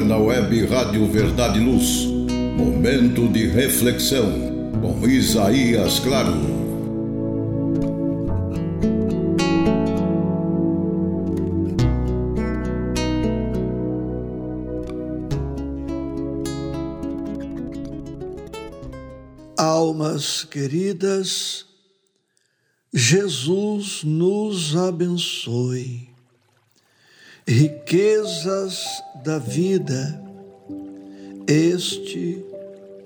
agora 0.00 0.04
na 0.04 0.16
web 0.16 0.66
Rádio 0.66 1.06
Verdade 1.06 1.58
e 1.58 1.62
Luz. 1.62 2.06
Momento 2.56 3.28
de 3.28 3.46
reflexão 3.46 4.70
com 4.80 5.06
Isaías 5.06 5.98
Claro. 5.98 6.60
Almas 19.56 20.44
queridas, 20.44 21.66
Jesus 22.92 24.02
nos 24.02 24.74
abençoe 24.74 26.09
riquezas 27.46 28.84
da 29.24 29.38
vida. 29.38 30.22
Este 31.46 32.44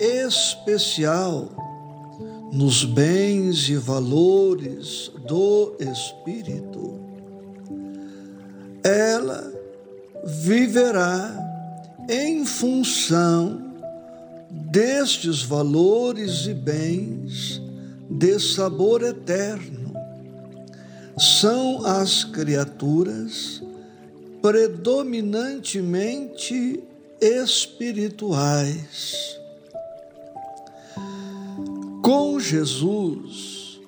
especial 0.00 1.48
nos 2.52 2.84
bens 2.84 3.68
e 3.68 3.76
valores 3.76 5.10
do 5.26 5.76
Espírito, 5.80 7.00
ela 8.82 9.52
viverá 10.24 11.46
em 12.08 12.44
função 12.44 13.62
destes 14.50 15.42
valores 15.42 16.46
e 16.46 16.54
bens 16.54 17.60
de 18.08 18.38
sabor 18.38 19.02
eterno. 19.02 19.92
São 21.18 21.84
as 21.84 22.22
criaturas 22.24 23.60
predominantemente 24.40 26.80
espirituais. 27.20 29.14
Com 32.02 32.38
Jesus 32.38 33.80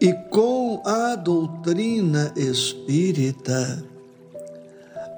e 0.00 0.12
com 0.30 0.82
a 0.84 1.14
doutrina 1.14 2.32
espírita, 2.36 3.84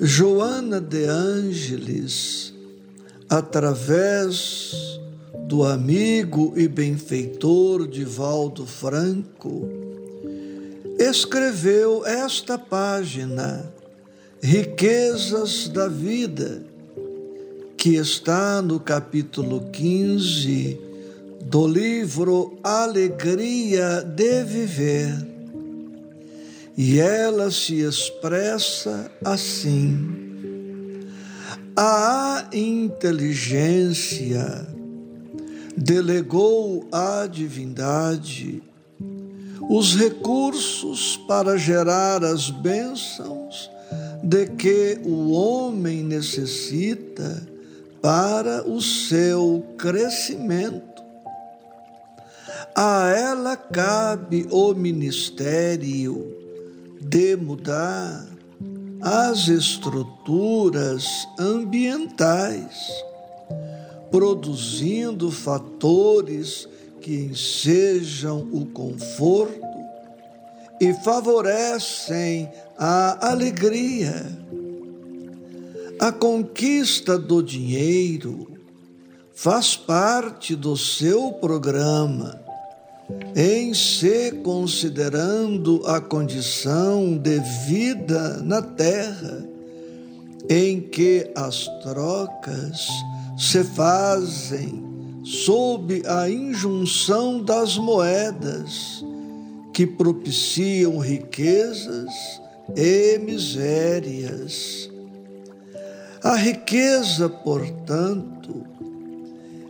Joana 0.00 0.80
de 0.80 1.04
Ângeles, 1.04 2.54
através 3.28 4.72
do 5.48 5.64
amigo 5.64 6.52
e 6.56 6.68
benfeitor 6.68 7.88
Divaldo 7.88 8.64
Franco, 8.64 9.68
escreveu 10.96 12.06
esta 12.06 12.56
página, 12.56 13.68
Riquezas 14.40 15.66
da 15.66 15.88
Vida 15.88 16.75
que 17.76 17.96
está 17.96 18.62
no 18.62 18.80
capítulo 18.80 19.68
15 19.70 20.80
do 21.42 21.66
livro 21.66 22.58
Alegria 22.64 24.02
de 24.02 24.42
Viver. 24.44 25.14
E 26.76 26.98
ela 26.98 27.50
se 27.50 27.80
expressa 27.80 29.10
assim: 29.24 31.04
A 31.76 32.48
inteligência 32.52 34.66
delegou 35.76 36.88
à 36.90 37.26
divindade 37.26 38.62
os 39.68 39.94
recursos 39.94 41.16
para 41.28 41.56
gerar 41.56 42.24
as 42.24 42.50
bênçãos 42.50 43.70
de 44.22 44.46
que 44.46 44.98
o 45.04 45.32
homem 45.32 46.02
necessita 46.02 47.55
para 48.06 48.62
o 48.70 48.80
seu 48.80 49.66
crescimento. 49.76 51.02
A 52.72 53.08
ela 53.08 53.56
cabe 53.56 54.46
o 54.48 54.72
ministério 54.74 56.32
de 57.00 57.34
mudar 57.34 58.24
as 59.02 59.48
estruturas 59.48 61.26
ambientais, 61.36 62.78
produzindo 64.08 65.32
fatores 65.32 66.68
que 67.00 67.12
ensejam 67.12 68.48
o 68.52 68.66
conforto 68.66 69.66
e 70.80 70.94
favorecem 71.02 72.48
a 72.78 73.30
alegria. 73.30 74.24
A 75.98 76.12
conquista 76.12 77.18
do 77.18 77.42
dinheiro 77.42 78.46
faz 79.34 79.76
parte 79.76 80.54
do 80.54 80.76
seu 80.76 81.32
programa, 81.32 82.38
em 83.34 83.72
se 83.72 84.32
considerando 84.42 85.82
a 85.86 85.98
condição 85.98 87.16
de 87.16 87.40
vida 87.66 88.42
na 88.42 88.60
terra, 88.60 89.48
em 90.50 90.82
que 90.82 91.30
as 91.34 91.66
trocas 91.82 92.86
se 93.38 93.64
fazem 93.64 94.84
sob 95.24 96.02
a 96.06 96.28
injunção 96.28 97.42
das 97.42 97.78
moedas 97.78 99.02
que 99.72 99.86
propiciam 99.86 100.98
riquezas 100.98 102.12
e 102.76 103.18
misérias. 103.18 104.90
A 106.26 106.34
riqueza, 106.34 107.28
portanto, 107.28 108.66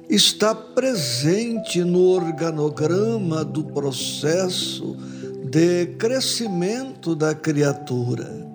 está 0.08 0.55
presente 0.55 1.85
no 1.85 2.00
organograma 2.00 3.44
do 3.44 3.62
processo 3.62 4.97
de 5.50 5.85
crescimento 5.99 7.14
da 7.14 7.35
criatura. 7.35 8.49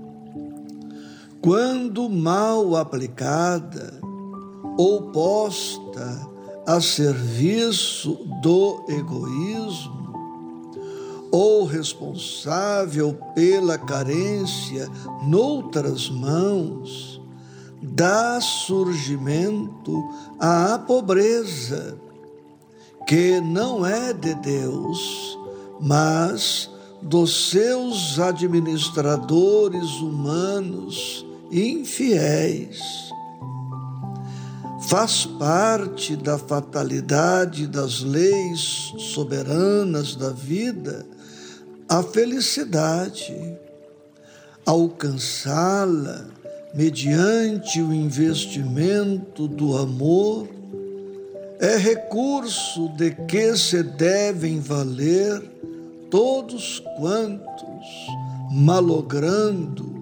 Quando 1.44 2.10
mal 2.10 2.76
aplicada 2.76 3.94
ou 4.80 5.12
posta 5.12 6.28
a 6.66 6.82
serviço 6.82 8.18
do 8.42 8.84
egoísmo, 8.90 10.02
ou 11.32 11.66
responsável 11.66 13.14
pela 13.36 13.78
carência 13.78 14.90
noutras 15.22 16.10
mãos, 16.10 17.21
dá 17.82 18.40
surgimento 18.40 20.04
à 20.40 20.78
pobreza, 20.78 21.98
que 23.08 23.42
não 23.42 23.86
é 23.86 24.14
de 24.14 24.36
Deus, 24.36 25.38
mas 25.80 26.70
dos 27.02 27.50
seus 27.50 28.20
administradores 28.20 29.90
humanos 29.96 31.26
infiéis 31.52 33.12
faz 34.88 35.26
parte 35.26 36.16
da 36.16 36.38
fatalidade 36.38 37.66
das 37.66 38.02
leis 38.02 38.94
soberanas 38.98 40.16
da 40.16 40.30
vida 40.32 41.06
a 41.92 42.02
felicidade. 42.02 43.58
Alcançá-la 44.66 46.26
mediante 46.74 47.82
o 47.82 47.94
investimento 47.94 49.48
do 49.48 49.78
amor 49.78 50.48
é 51.60 51.78
recurso 51.78 52.90
de 52.90 53.12
que 53.12 53.56
se 53.56 53.84
devem 53.84 54.60
valer 54.60 55.40
todos 56.10 56.82
quantos, 56.98 57.86
malogrando, 58.52 60.02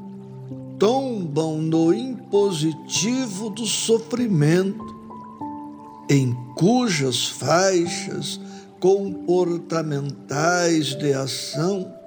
tombam 0.77 1.57
no 1.57 1.93
impositivo 1.93 3.49
do 3.49 3.65
sofrimento, 3.65 4.97
em 6.09 6.33
cujas 6.55 7.27
faixas 7.27 8.39
comportamentais 8.79 10.95
de 10.95 11.11
ação 11.13 11.98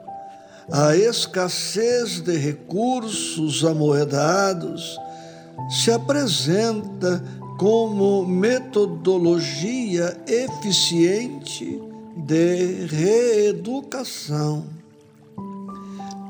a 0.73 0.97
escassez 0.97 2.23
de 2.23 2.35
recursos 2.39 3.63
amoedados 3.63 4.99
se 5.69 5.93
apresenta 5.93 7.23
como 7.59 8.25
metodologia 8.25 10.17
eficiente 10.27 11.79
de 12.17 12.87
reeducação. 12.87 14.65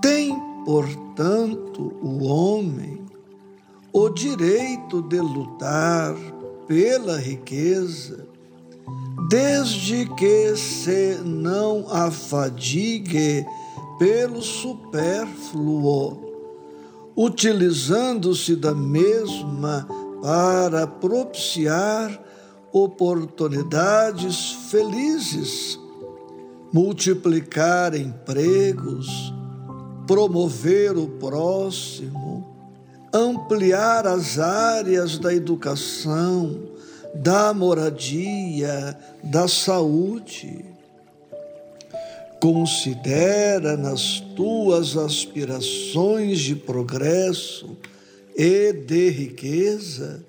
Tem 0.02 0.36
portanto, 0.64 1.96
o 2.02 2.24
homem 2.24 3.00
o 3.92 4.08
direito 4.08 5.02
de 5.02 5.20
lutar 5.20 6.16
pela 6.66 7.18
riqueza, 7.18 8.26
desde 9.28 10.06
que 10.14 10.56
se 10.56 11.20
não 11.22 11.86
afadigue 11.90 13.44
pelo 14.02 14.42
supérfluo, 14.42 16.18
utilizando-se 17.16 18.56
da 18.56 18.74
mesma 18.74 19.86
para 20.20 20.88
propiciar 20.88 22.20
oportunidades 22.72 24.54
felizes, 24.72 25.78
multiplicar 26.72 27.94
empregos, 27.94 29.32
promover 30.04 30.96
o 30.96 31.06
próximo, 31.06 32.56
ampliar 33.12 34.04
as 34.04 34.36
áreas 34.36 35.16
da 35.16 35.32
educação, 35.32 36.60
da 37.14 37.54
moradia, 37.54 38.98
da 39.22 39.46
saúde. 39.46 40.72
Considera 42.42 43.76
nas 43.76 44.18
tuas 44.34 44.96
aspirações 44.96 46.40
de 46.40 46.56
progresso 46.56 47.76
e 48.36 48.72
de 48.72 49.10
riqueza 49.10 50.24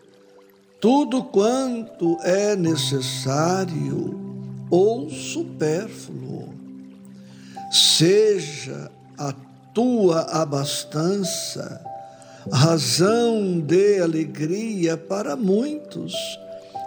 tudo 0.79 1.24
quanto 1.24 2.15
é 2.22 2.55
necessário 2.55 4.46
ou 4.70 5.10
supérfluo. 5.10 6.53
Seja 7.72 8.91
a 9.17 9.34
tua 9.74 10.20
abastança, 10.39 11.84
razão 12.51 13.60
de 13.60 14.00
alegria 14.00 14.96
para 14.96 15.36
muitos, 15.36 16.13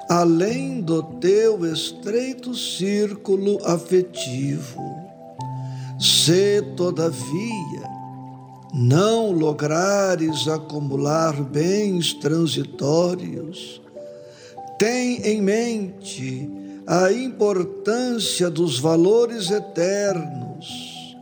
além 0.09 0.80
do 0.80 1.02
teu 1.02 1.66
estreito 1.66 2.54
círculo 2.54 3.59
afetivo. 3.66 5.05
Se, 5.98 6.62
todavia, 6.76 7.88
não 8.74 9.32
lograres 9.32 10.46
acumular 10.46 11.42
bens 11.42 12.12
transitórios, 12.12 13.80
tem 14.78 15.22
em 15.22 15.40
mente 15.40 16.50
a 16.86 17.10
importância 17.10 18.50
dos 18.50 18.78
valores 18.78 19.50
eternos 19.50 21.16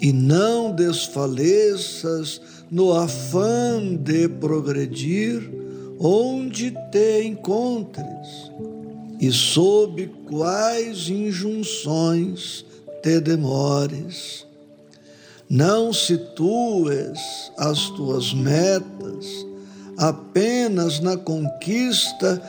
e 0.00 0.12
não 0.12 0.72
desfaleças 0.72 2.40
no 2.70 2.92
afã 2.92 3.80
de 4.00 4.28
progredir 4.28 5.50
onde 5.98 6.70
te 6.92 7.22
encontres 7.24 8.52
e 9.20 9.32
sob 9.32 10.06
quais 10.28 11.08
injunções 11.08 12.64
te 13.06 13.20
demores. 13.20 14.44
Não 15.48 15.92
situes 15.92 17.52
as 17.56 17.88
tuas 17.90 18.34
metas 18.34 19.46
apenas 19.96 20.98
na 20.98 21.16
conquista 21.16 22.42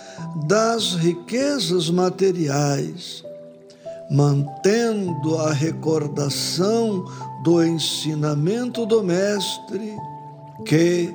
das 0.47 0.95
riquezas 0.95 1.91
materiais, 1.91 3.23
mantendo 4.09 5.37
a 5.37 5.53
recordação 5.53 7.05
do 7.43 7.63
ensinamento 7.63 8.83
do 8.83 9.03
Mestre, 9.03 9.95
que 10.65 11.13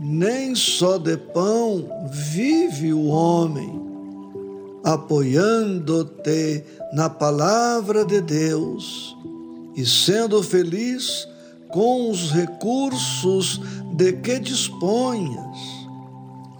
nem 0.00 0.56
só 0.56 0.98
de 0.98 1.16
pão 1.16 1.84
vive 2.10 2.92
o 2.92 3.06
homem. 3.06 3.81
Apoiando-te 4.84 6.64
na 6.92 7.08
palavra 7.08 8.04
de 8.04 8.20
Deus 8.20 9.16
e 9.76 9.86
sendo 9.86 10.42
feliz 10.42 11.26
com 11.68 12.10
os 12.10 12.30
recursos 12.30 13.60
de 13.94 14.12
que 14.12 14.38
disponhas, 14.38 15.58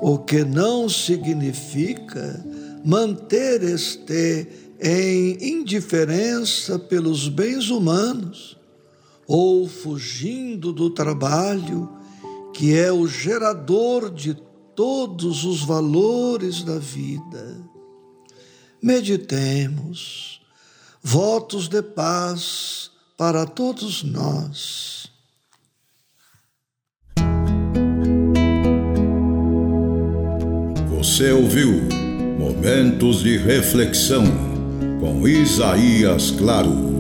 o 0.01 0.19
que 0.19 0.45
não 0.45 0.89
significa 0.89 2.45
manter-te 2.85 4.49
em 4.81 5.39
indiferença 5.59 6.79
pelos 6.79 7.29
bens 7.29 7.71
humanos 7.71 8.57
ou 9.27 9.69
fugindo 9.69 10.73
do 10.73 10.91
trabalho 10.91 11.89
que 12.53 12.77
é 12.77 12.93
o 12.93 13.07
gerador 13.07 14.11
de 14.11 14.35
todos 14.75 15.45
os 15.45 15.63
valores 15.63 16.63
da 16.63 16.79
vida. 16.79 17.72
Meditemos 18.83 20.41
votos 21.01 21.69
de 21.69 21.81
paz 21.81 22.91
para 23.17 23.47
todos 23.47 24.03
nós. 24.03 25.07
Você 30.99 31.31
ouviu 31.31 31.89
Momentos 32.37 33.23
de 33.23 33.37
Reflexão 33.37 34.25
com 34.99 35.29
Isaías 35.29 36.33
Claro. 36.33 36.92